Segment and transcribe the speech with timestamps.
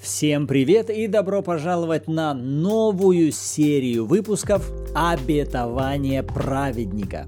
[0.00, 7.26] Всем привет и добро пожаловать на новую серию выпусков «Обетование праведника».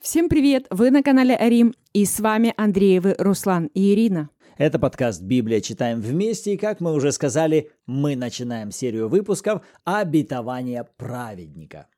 [0.00, 0.66] Всем привет!
[0.70, 4.30] Вы на канале Арим, и с вами Андреевы Руслан и Ирина.
[4.56, 5.60] Это подкаст «Библия.
[5.60, 11.88] Читаем вместе», и, как мы уже сказали, мы начинаем серию выпусков «Обетование праведника».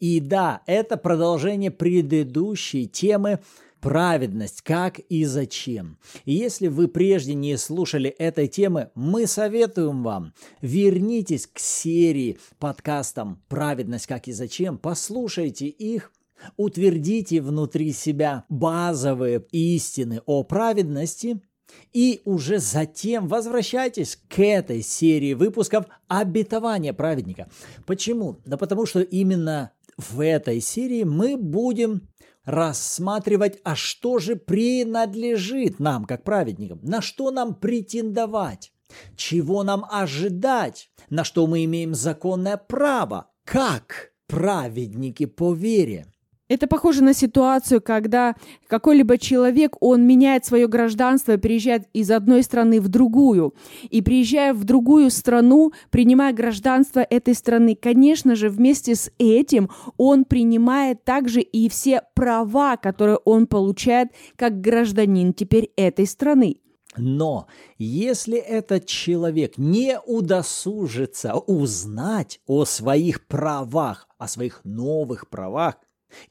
[0.00, 3.40] И да, это продолжение предыдущей темы
[3.80, 5.98] праведность, как и зачем.
[6.24, 13.42] И если вы прежде не слушали этой темы, мы советуем вам, вернитесь к серии подкастам
[13.48, 16.12] «Праведность, как и зачем», послушайте их,
[16.56, 21.40] утвердите внутри себя базовые истины о праведности–
[21.92, 27.48] и уже затем возвращайтесь к этой серии выпусков «Обетование праведника».
[27.86, 28.40] Почему?
[28.44, 32.08] Да потому что именно в этой серии мы будем
[32.48, 38.72] рассматривать, а что же принадлежит нам, как праведникам, на что нам претендовать,
[39.16, 46.06] чего нам ожидать, на что мы имеем законное право, как праведники по вере–
[46.48, 48.34] это похоже на ситуацию, когда
[48.66, 53.54] какой-либо человек, он меняет свое гражданство, переезжает из одной страны в другую.
[53.90, 60.24] И приезжая в другую страну, принимая гражданство этой страны, конечно же, вместе с этим он
[60.24, 66.60] принимает также и все права, которые он получает как гражданин теперь этой страны.
[66.96, 75.76] Но если этот человек не удосужится узнать о своих правах, о своих новых правах,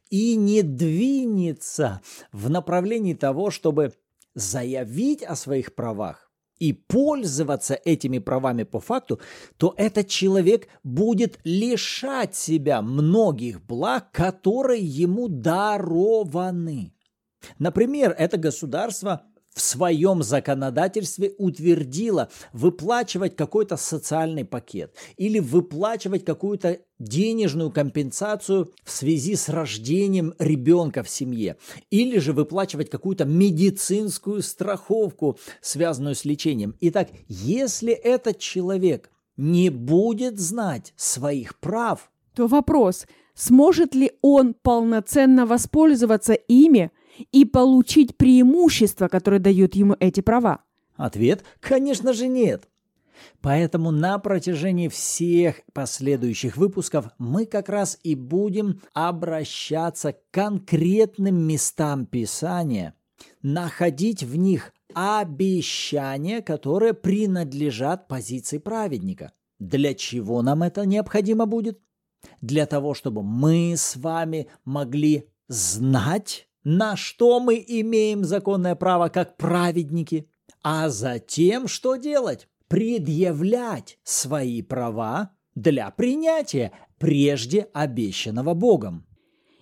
[0.09, 3.93] и не двинется в направлении того, чтобы
[4.33, 9.19] заявить о своих правах и пользоваться этими правами по факту,
[9.57, 16.93] то этот человек будет лишать себя многих благ, которые ему дарованы.
[17.59, 19.23] Например, это государство
[19.57, 29.35] в своем законодательстве утвердила выплачивать какой-то социальный пакет или выплачивать какую-то денежную компенсацию в связи
[29.35, 31.57] с рождением ребенка в семье,
[31.89, 36.75] или же выплачивать какую-то медицинскую страховку, связанную с лечением.
[36.81, 45.47] Итак, если этот человек не будет знать своих прав, то вопрос, сможет ли он полноценно
[45.47, 46.91] воспользоваться ими–
[47.31, 50.59] и получить преимущества, которые дают ему эти права?
[50.95, 52.67] Ответ– конечно же нет.
[53.41, 62.05] Поэтому на протяжении всех последующих выпусков мы как раз и будем обращаться к конкретным местам
[62.05, 62.93] Писания,
[63.41, 69.31] находить в них обещания, которые принадлежат позиции праведника.
[69.59, 71.79] Для чего нам это необходимо будет?
[72.41, 79.37] Для того, чтобы мы с вами могли знать на что мы имеем законное право как
[79.37, 80.29] праведники,
[80.61, 82.49] а затем что делать?
[82.67, 89.05] Предъявлять свои права для принятия прежде обещанного Богом.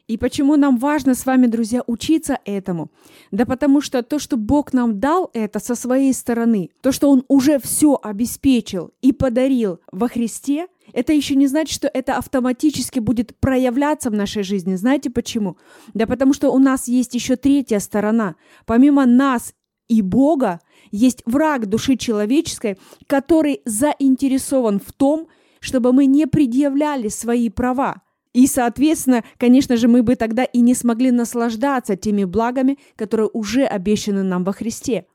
[0.08, 2.92] И почему нам важно с вами, друзья, учиться этому?
[3.30, 7.24] Да потому что то, что Бог нам дал это со своей стороны, то, что Он
[7.28, 13.36] уже все обеспечил и подарил во Христе, это еще не значит, что это автоматически будет
[13.40, 14.76] проявляться в нашей жизни.
[14.76, 15.58] Знаете почему?
[15.94, 18.36] Да потому что у нас есть еще третья сторона.
[18.66, 19.54] Помимо нас
[19.88, 25.28] и Бога, есть враг души человеческой, который заинтересован в том,
[25.60, 28.02] чтобы мы не предъявляли свои права.
[28.34, 33.64] И, соответственно, конечно же, мы бы тогда и не смогли наслаждаться теми благами, которые уже
[33.64, 35.06] обещаны нам во Христе.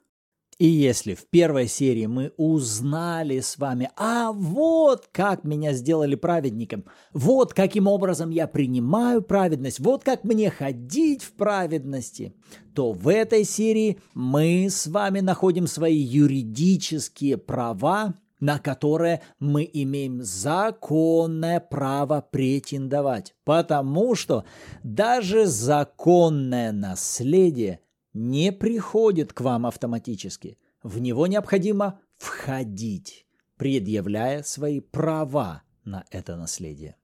[0.60, 6.84] И если в первой серии мы узнали с вами, а вот как меня сделали праведником,
[7.14, 12.34] вот каким образом я принимаю праведность, вот как мне ходить в праведности,
[12.74, 20.22] то в этой серии мы с вами находим свои юридические права, на которые мы имеем
[20.22, 23.34] законное право претендовать.
[23.44, 24.44] Потому что
[24.82, 27.80] даже законное наследие–
[28.12, 30.58] не приходит к вам автоматически.
[30.82, 33.26] В него необходимо входить,
[33.56, 36.96] предъявляя свои права на это наследие.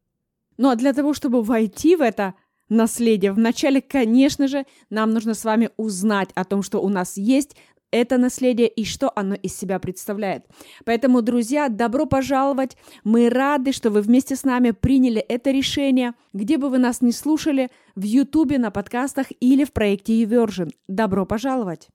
[0.57, 2.35] Ну а для того, чтобы войти в это
[2.69, 7.57] наследие, вначале, конечно же, нам нужно с вами узнать о том, что у нас есть
[7.91, 10.45] это наследие и что оно из себя представляет.
[10.85, 12.77] Поэтому, друзья, добро пожаловать.
[13.05, 17.13] Мы рады, что вы вместе с нами приняли это решение, где бы вы нас не
[17.13, 20.71] слушали, в Ютубе, на подкастах или в проекте YouVersion.
[20.89, 21.89] Добро пожаловать!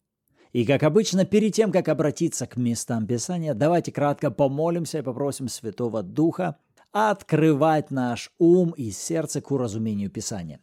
[0.53, 5.47] И, как обычно, перед тем, как обратиться к местам Писания, давайте кратко помолимся и попросим
[5.47, 6.57] Святого Духа
[6.91, 10.59] открывать наш ум и сердце к уразумению Писания.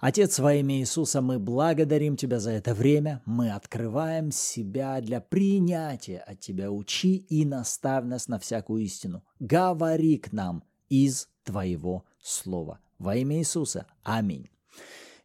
[0.00, 3.22] Отец, во имя Иисуса, мы благодарим Тебя за это время.
[3.24, 6.70] Мы открываем себя для принятия от Тебя.
[6.70, 9.24] Учи и наставь нас на всякую истину.
[9.40, 12.78] Говори к нам из Твоего Слова.
[12.98, 13.86] Во имя Иисуса.
[14.02, 14.50] Аминь.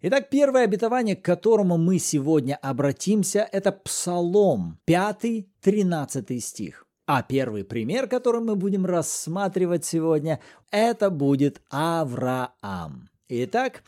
[0.04, 6.88] Итак, первое обетование, к которому мы сегодня обратимся, это Псалом 5, 13 стих.
[7.06, 10.40] А первый пример, который мы будем рассматривать сегодня,
[10.72, 13.10] это будет Авраам.
[13.28, 13.84] Итак,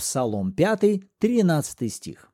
[0.00, 2.32] Псалом 5, 13 стих.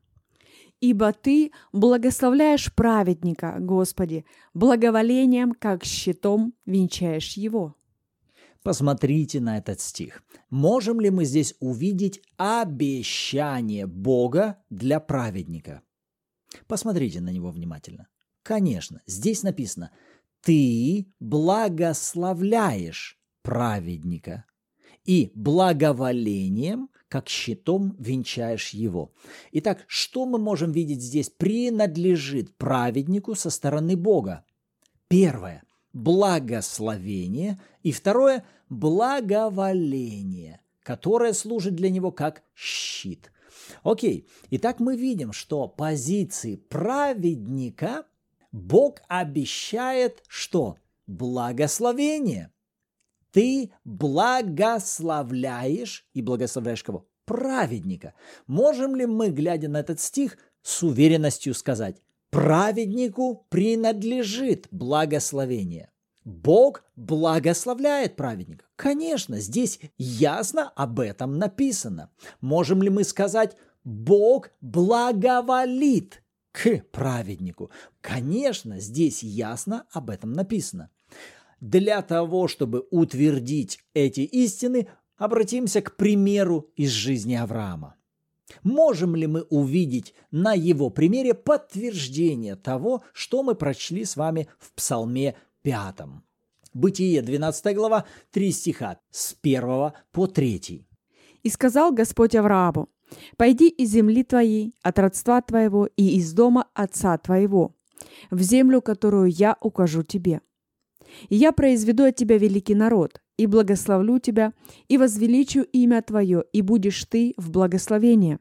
[0.80, 4.24] «Ибо Ты благословляешь праведника, Господи,
[4.54, 7.74] благоволением, как щитом венчаешь его».
[8.62, 10.22] Посмотрите на этот стих.
[10.48, 15.82] Можем ли мы здесь увидеть обещание Бога для праведника?
[16.68, 18.06] Посмотрите на него внимательно.
[18.44, 19.90] Конечно, здесь написано
[20.40, 24.44] «Ты благословляешь праведника»
[25.06, 29.12] и благоволением, как щитом венчаешь его.
[29.52, 31.30] Итак, что мы можем видеть здесь?
[31.30, 34.44] Принадлежит праведнику со стороны Бога.
[35.08, 35.62] Первое–
[35.92, 43.30] благословение, и второе– благоволение, которое служит для него как щит.
[43.82, 48.04] Окей, итак мы видим, что позиции праведника
[48.52, 50.76] Бог обещает что?
[51.06, 52.50] Благословение.
[53.36, 57.06] Ты благословляешь и благословляешь кого?
[57.26, 58.14] Праведника.
[58.46, 62.00] Можем ли мы, глядя на этот стих, с уверенностью сказать,
[62.30, 65.90] праведнику принадлежит благословение?
[66.24, 68.64] Бог благословляет праведника.
[68.74, 72.10] Конечно, здесь ясно об этом написано.
[72.40, 73.54] Можем ли мы сказать,
[73.84, 76.22] Бог благоволит
[76.52, 77.70] к праведнику?
[78.00, 80.88] Конечно, здесь ясно об этом написано.
[81.60, 87.96] Для того, чтобы утвердить эти истины, обратимся к примеру из жизни Авраама.
[88.62, 94.72] Можем ли мы увидеть на его примере подтверждение того, что мы прочли с вами в
[94.72, 96.22] Псалме пятом.
[96.72, 100.86] Бытие, 12 глава, 3 стиха, с 1 по 3.
[101.42, 102.88] «И сказал Господь Аврааму,
[103.36, 107.74] «Пойди из земли твоей, от родства твоего и из дома отца твоего,
[108.30, 110.40] в землю, которую я укажу тебе.
[111.28, 114.52] И я произведу от тебя великий народ, и благословлю тебя,
[114.88, 118.38] и возвеличу имя твое, и будешь ты в благословении.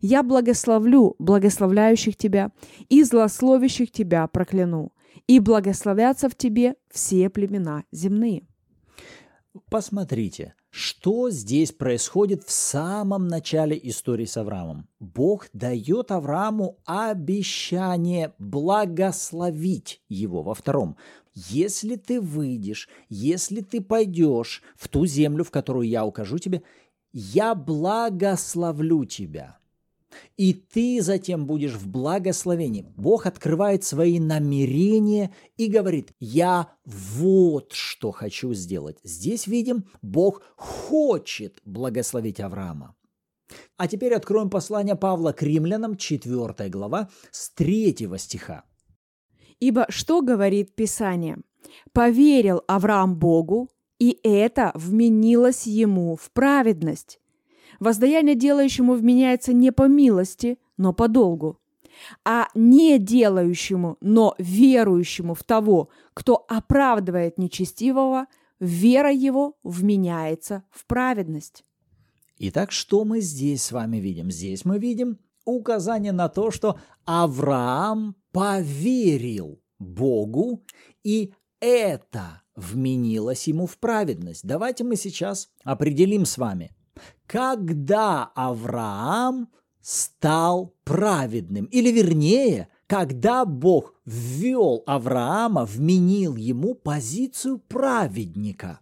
[0.00, 2.52] Я благословлю благословляющих тебя,
[2.88, 4.92] и злословящих тебя прокляну,
[5.26, 8.46] и благословятся в тебе все племена земные».
[9.70, 14.88] Посмотрите, что здесь происходит в самом начале истории с Авраамом.
[14.98, 20.96] Бог дает Аврааму обещание благословить его во втором.
[21.34, 26.62] Если ты выйдешь, если ты пойдешь в ту землю, в которую я укажу тебе,
[27.12, 29.58] я благословлю тебя
[30.36, 32.86] и ты затем будешь в благословении.
[32.96, 38.98] Бог открывает свои намерения и говорит, я вот что хочу сделать.
[39.02, 42.94] Здесь видим, Бог хочет благословить Авраама.
[43.76, 48.64] А теперь откроем послание Павла к римлянам, 4 глава, с 3 стиха.
[49.64, 51.38] «Ибо что говорит Писание?
[51.94, 57.18] Поверил Авраам Богу, и это вменилось ему в праведность.
[57.80, 61.58] Воздаяние делающему вменяется не по милости, но по долгу,
[62.26, 68.26] а не делающему, но верующему в того, кто оправдывает нечестивого,
[68.60, 71.64] вера его вменяется в праведность.
[72.36, 74.30] Итак, что мы здесь с вами видим?
[74.30, 80.64] Здесь мы видим указание на то, что Авраам поверил Богу,
[81.02, 84.46] и это вменилось ему в праведность.
[84.46, 86.74] Давайте мы сейчас определим с вами–
[87.26, 89.48] когда Авраам
[89.80, 98.80] стал праведным, или вернее, когда Бог ввел Авраама, вменил ему позицию праведника.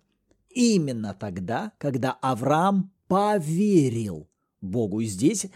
[0.51, 4.29] Именно тогда, когда Авраам поверил
[4.61, 5.01] Богу.
[5.01, 5.47] И здесь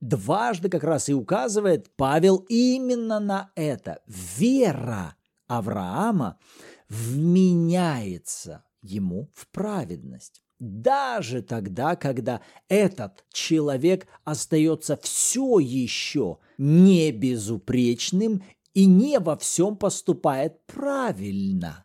[0.00, 4.00] дважды как раз и указывает Павел именно на это.
[4.06, 6.38] Вера Авраама
[6.88, 18.42] вменяется ему в праведность даже тогда, когда этот человек остается все еще не безупречным
[18.74, 21.84] и не во всем поступает правильно.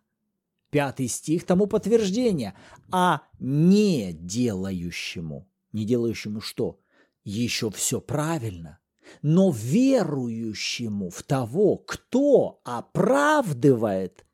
[0.71, 2.55] Пятый стих тому подтверждение,
[2.91, 6.79] а не делающему, не делающему что?
[7.23, 8.79] Еще все правильно,
[9.21, 14.25] но верующему в того, кто оправдывает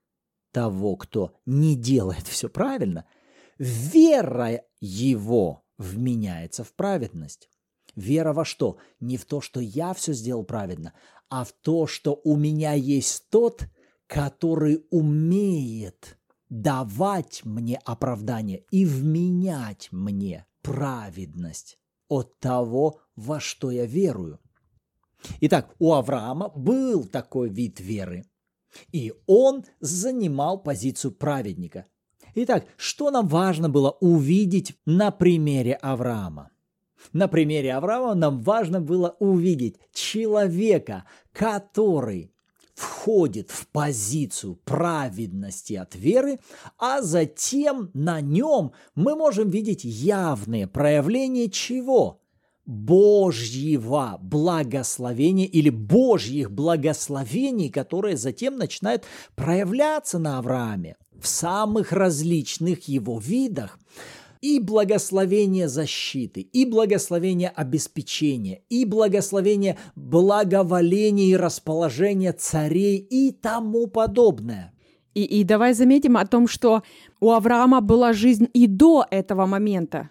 [0.51, 3.05] того, кто не делает все правильно–
[3.59, 7.49] вера его вменяется в праведность.
[7.95, 8.77] Вера во что?
[8.99, 10.93] Не в то, что я все сделал правильно,
[11.29, 13.67] а в то, что у меня есть тот,
[14.07, 16.17] который умеет
[16.49, 21.77] давать мне оправдание и вменять мне праведность
[22.09, 24.39] от того, во что я верую.
[25.41, 28.25] Итак, у Авраама был такой вид веры,
[28.91, 31.85] и он занимал позицию праведника.
[32.35, 36.51] Итак, что нам важно было увидеть на примере Авраама?
[37.13, 42.33] На примере Авраама нам важно было увидеть человека, который
[42.79, 46.39] входит в позицию праведности от веры,
[46.77, 52.21] а затем на нем мы можем видеть явные проявления чего?
[52.65, 59.03] Божьего благословения или Божьих благословений, которые затем начинают
[59.35, 63.79] проявляться на Аврааме в самых различных его видах
[64.41, 74.73] и благословение защиты, и благословение обеспечения, и благословение благоволения и расположения царей и тому подобное.
[75.13, 76.83] И, и давай заметим о том, что
[77.19, 80.09] у Авраама была жизнь и до этого момента.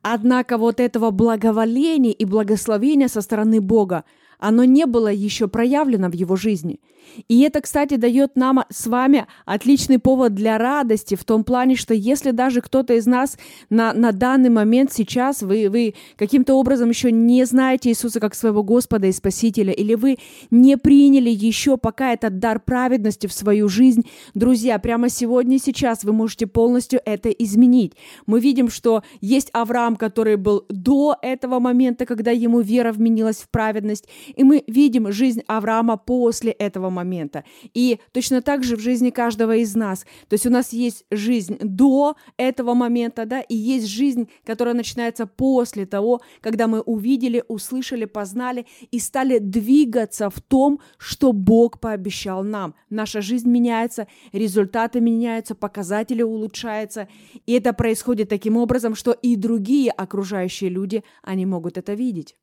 [0.00, 4.04] Однако вот этого благоволения и благословения со стороны Бога,
[4.42, 6.80] оно не было еще проявлено в его жизни–
[7.28, 11.94] и это, кстати, дает нам с вами отличный повод для радости в том плане, что
[11.94, 13.36] если даже кто-то из нас
[13.70, 18.62] на, на данный момент сейчас, вы, вы каким-то образом еще не знаете Иисуса как своего
[18.62, 20.18] Господа и Спасителя, или вы
[20.50, 26.04] не приняли еще пока этот дар праведности в свою жизнь, друзья, прямо сегодня и сейчас
[26.04, 27.94] вы можете полностью это изменить.
[28.26, 33.48] Мы видим, что есть Авраам, который был до этого момента, когда ему вера вменилась в
[33.48, 37.44] праведность, и мы видим жизнь Авраама после этого момента.
[37.74, 40.04] И точно так же в жизни каждого из нас.
[40.28, 45.26] То есть у нас есть жизнь до этого момента, да, и есть жизнь, которая начинается
[45.26, 52.44] после того, когда мы увидели, услышали, познали и стали двигаться в том, что Бог пообещал
[52.44, 52.74] нам.
[52.90, 57.08] Наша жизнь меняется, результаты меняются, показатели улучшаются.
[57.46, 62.36] И это происходит таким образом, что и другие окружающие люди, они могут это видеть.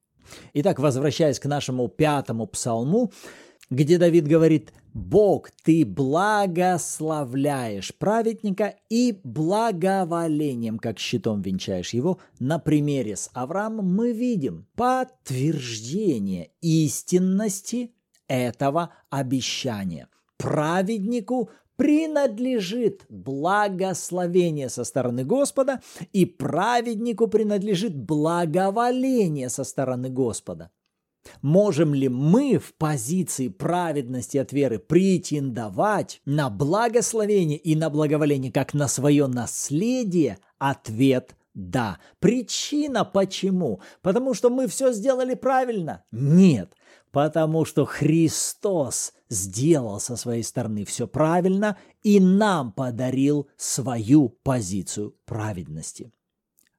[0.53, 3.11] Итак, возвращаясь к нашему пятому псалму,
[3.69, 12.19] где Давид говорит, «Бог, ты благословляешь праведника и благоволением, как щитом венчаешь его».
[12.39, 17.93] На примере с Авраамом мы видим подтверждение истинности
[18.27, 20.07] этого обещания.
[20.37, 25.79] Праведнику принадлежит благословение со стороны Господа,
[26.11, 30.71] и праведнику принадлежит благоволение со стороны Господа.
[31.41, 38.73] Можем ли мы в позиции праведности от веры претендовать на благословение и на благоволение как
[38.73, 40.37] на свое наследие?
[40.57, 41.99] Ответ– да.
[42.19, 43.81] Причина почему?
[44.01, 46.03] Потому что мы все сделали правильно?
[46.11, 46.73] Нет.
[47.11, 56.11] Потому что Христос сделал со своей стороны все правильно и нам подарил свою позицию праведности.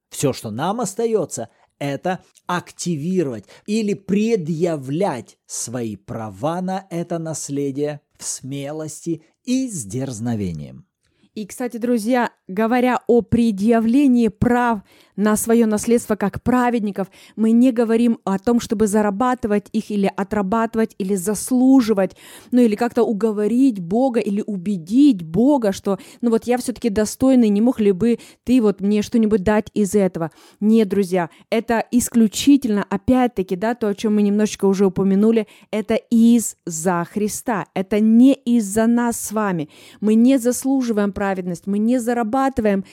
[0.08, 1.48] Все, что нам остается–
[1.80, 10.86] это активировать или предъявлять свои права на это наследие в смелости и с дерзновением.
[11.34, 14.80] И, кстати, друзья, говоря о предъявлении прав
[15.16, 20.94] на свое наследство как праведников, мы не говорим о том, чтобы зарабатывать их или отрабатывать,
[20.98, 22.16] или заслуживать,
[22.50, 27.60] ну или как-то уговорить Бога или убедить Бога, что ну вот я все-таки достойный, не
[27.60, 30.30] мог ли бы ты вот мне что-нибудь дать из этого.
[30.58, 37.06] Нет, друзья, это исключительно, опять-таки, да, то, о чем мы немножечко уже упомянули, это из-за
[37.12, 39.68] Христа, это не из-за нас с вами.
[40.00, 42.39] Мы не заслуживаем праведность, мы не зарабатываем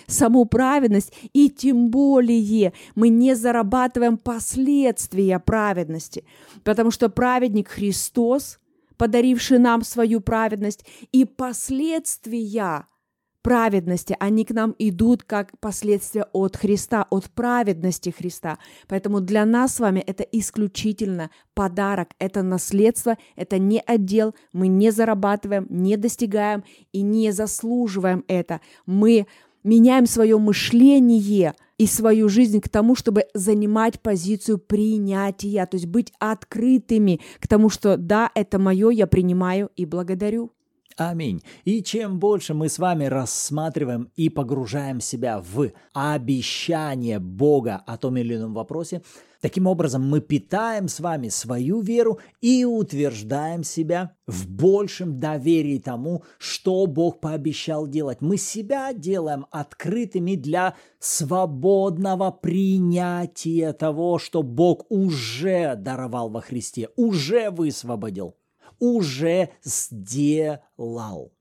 [0.08, 6.26] саму праведность, и тем более мы не зарабатываем последствия праведности,
[6.64, 8.60] потому что праведник Христос,
[8.98, 12.88] подаривший нам свою праведность, и последствия–
[13.48, 18.58] праведности, они к нам идут как последствия от Христа, от праведности Христа.
[18.90, 24.92] Поэтому для нас с вами это исключительно подарок, это наследство, это не отдел, мы не
[24.92, 28.60] зарабатываем, не достигаем и не заслуживаем это.
[28.86, 29.28] Мы
[29.64, 36.12] меняем свое мышление и свою жизнь к тому, чтобы занимать позицию принятия, то есть быть
[36.20, 40.52] открытыми к тому, что да, это мое, я принимаю и благодарю.
[40.98, 41.44] Аминь.
[41.64, 48.18] И чем больше мы с вами рассматриваем и погружаем себя в обещание Бога о том
[48.18, 49.04] или ином вопросе,
[49.40, 56.24] таким образом мы питаем с вами свою веру и утверждаем себя в большем доверии тому,
[56.40, 58.22] что Бог пообещал делать.
[58.22, 67.52] Мы себя делаем открытыми для свободного принятия того, что Бог уже даровал во Христе, уже
[67.52, 68.34] высвободил
[68.80, 71.32] уже сделал.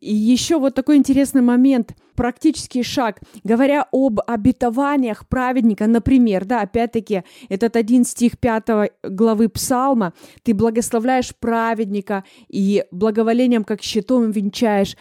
[0.00, 3.20] И еще вот такой интересный момент, практический шаг.
[3.44, 10.12] Говоря об обетованиях праведника, например, да, опять-таки, этот один стих 5 главы Псалма,
[10.42, 14.96] ты благословляешь праведника и благоволением, как щитом венчаешь.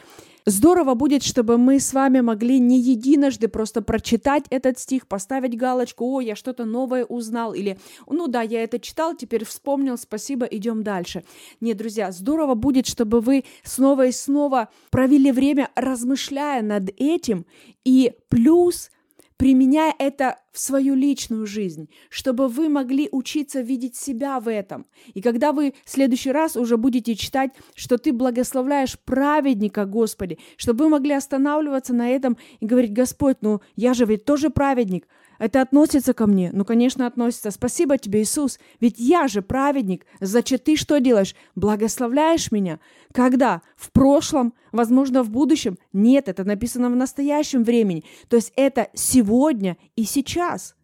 [0.48, 6.06] Здорово будет, чтобы мы с вами могли не единожды просто прочитать этот стих, поставить галочку,
[6.06, 10.84] о, я что-то новое узнал, или, ну да, я это читал, теперь вспомнил, спасибо, идем
[10.84, 11.24] дальше.
[11.62, 17.48] Нет, друзья, здорово будет, чтобы вы снова и снова провели время, размышляя над этим,
[17.84, 18.92] и плюс
[19.38, 24.86] применяя это в свою личную жизнь, чтобы вы могли учиться видеть себя в этом.
[25.14, 30.86] И когда вы в следующий раз уже будете читать, что ты благословляешь праведника, Господи, чтобы
[30.86, 35.08] вы могли останавливаться на этом и говорить, Господь, ну я же ведь тоже праведник,
[35.40, 36.52] это относится ко мне?
[36.54, 37.52] Ну, конечно, относится.
[37.52, 40.06] Спасибо тебе, Иисус, ведь я же праведник.
[40.20, 41.36] Значит, ты что делаешь?
[41.56, 42.80] Благословляешь меня.
[43.14, 43.62] Когда?
[43.76, 44.54] В прошлом?
[44.72, 45.78] Возможно, в будущем?
[45.94, 48.04] Нет, это написано в настоящем времени.
[48.30, 50.75] То есть это сегодня и сейчас.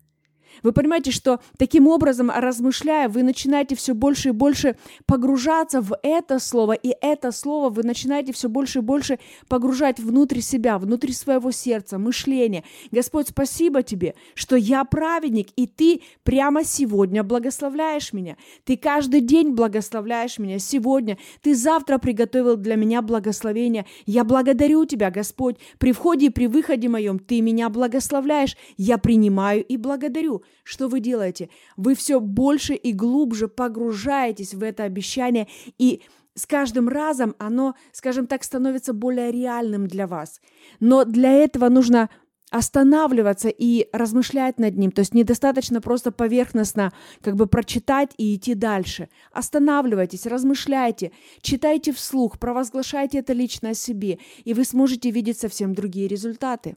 [0.64, 6.40] Вы понимаете, что таким образом, размышляя, вы начинаете все больше и больше погружаться в это
[6.40, 11.52] слово, и это слово вы начинаете все больше и больше погружать внутрь себя, внутрь своего
[11.52, 12.64] сердца, мышления.
[12.92, 18.38] Господь, спасибо тебе, что я праведник, и ты прямо сегодня благословляешь меня.
[18.64, 20.60] Ты каждый день благословляешь меня.
[20.60, 23.86] Сегодня ты завтра приготовил для меня благословение.
[24.06, 25.58] Я благодарю тебя, Господь.
[25.78, 28.58] При входе и при выходе моем ты меня благословляешь.
[28.78, 31.50] Я принимаю и благодарю что вы делаете?
[31.78, 36.02] Вы все больше и глубже погружаетесь в это обещание, и
[36.36, 40.40] с каждым разом оно, скажем так, становится более реальным для вас.
[40.80, 42.10] Но для этого нужно
[42.52, 44.92] останавливаться и размышлять над ним.
[44.92, 49.10] То есть недостаточно просто поверхностно как бы прочитать и идти дальше.
[49.32, 56.10] Останавливайтесь, размышляйте, читайте вслух, провозглашайте это лично о себе, и вы сможете видеть совсем другие
[56.10, 56.76] результаты.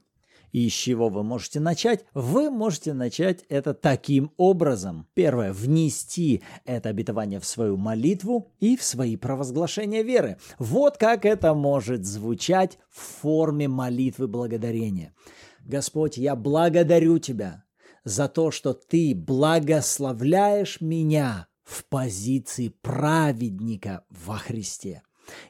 [0.55, 2.05] И с чего вы можете начать?
[2.15, 5.09] Вы можете начать это таким образом.
[5.13, 5.53] Первое.
[5.53, 10.39] Внести это обетование в свою молитву и в свои провозглашения веры.
[10.61, 15.13] Вот как это может звучать в форме молитвы благодарения.
[15.65, 17.65] Господь, я благодарю Тебя
[18.05, 25.03] за то, что Ты благословляешь меня в позиции праведника во Христе.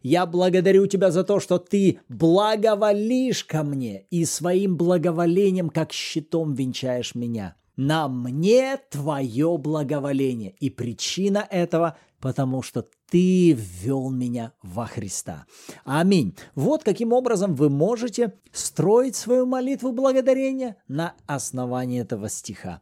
[0.03, 6.55] Я благодарю Тебя за то, что Ты благоволишь ко мне и своим благоволением, как щитом,
[6.55, 7.57] венчаешь меня.
[7.77, 15.45] На мне Твое благоволение, и причина этого– потому что Ты ввел меня во Христа.
[15.85, 16.35] Аминь.
[16.55, 22.81] Вот каким образом вы можете строить свою молитву благодарения на основании этого стиха.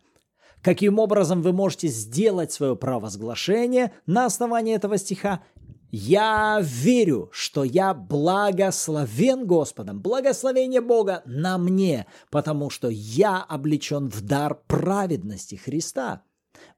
[0.63, 5.43] Каким образом вы можете сделать свое провозглашение на основании этого стиха
[5.93, 14.23] я верю, что я благословен Господом, благословение Бога на мне, потому что я облечен в
[14.23, 16.23] дар праведности Христа.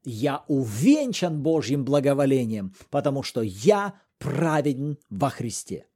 [0.05, 5.87] Я увенчан Божьим благоволением, потому что я праведен во Христе.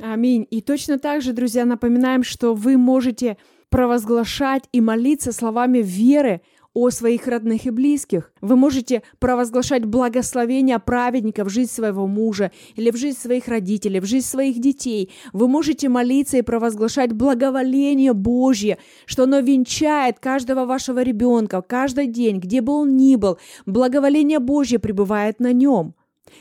[0.00, 0.44] Аминь.
[0.50, 3.36] И точно так же, друзья, напоминаем, что вы можете
[3.68, 6.40] провозглашать и молиться словами веры
[6.74, 8.32] о своих родных и близких.
[8.40, 14.04] Вы можете провозглашать благословение праведника в жизнь своего мужа или в жизнь своих родителей, в
[14.04, 15.10] жизнь своих детей.
[15.32, 22.38] Вы можете молиться и провозглашать благоволение Божье, что оно венчает каждого вашего ребенка каждый день,
[22.38, 23.38] где бы он ни был.
[23.66, 25.94] Благоволение Божье пребывает на нем.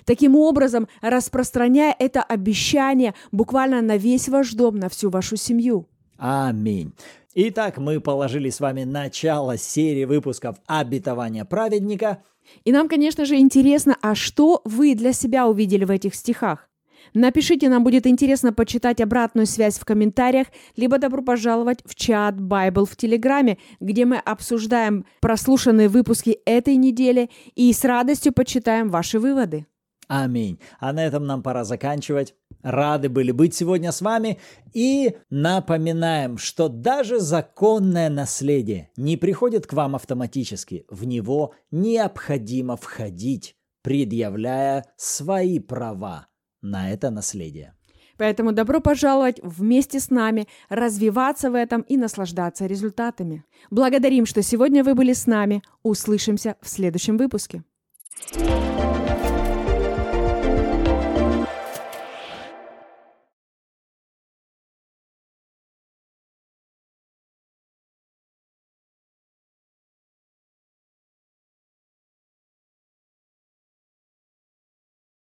[0.06, 5.88] Таким образом, распространяя это обещание буквально на весь ваш дом, на всю вашу семью.
[6.18, 6.94] Аминь.
[7.34, 12.24] Итак, мы положили с вами начало серии выпусков «Обетование праведника».
[12.64, 16.70] И нам, конечно же, интересно, а что вы для себя увидели в этих стихах?
[17.14, 22.86] Напишите, нам будет интересно почитать обратную связь в комментариях, либо добро пожаловать в чат Bible
[22.86, 29.66] в Телеграме, где мы обсуждаем прослушанные выпуски этой недели и с радостью почитаем ваши выводы.
[30.08, 30.60] Аминь.
[30.80, 32.34] А на этом нам пора заканчивать.
[32.62, 34.40] Рады были быть сегодня с вами
[34.74, 40.86] и напоминаем, что даже законное наследие не приходит к вам автоматически.
[40.90, 46.28] В него необходимо входить, предъявляя свои права
[46.62, 47.74] на это наследие.
[48.18, 53.46] Поэтому добро пожаловать вместе с нами, развиваться в этом и наслаждаться результатами.
[53.70, 55.62] Благодарим, что сегодня вы были с нами.
[55.84, 57.64] Услышимся в следующем выпуске.